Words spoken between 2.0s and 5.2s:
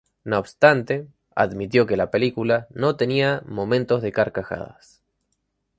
película no tenía momentos de carcajadas.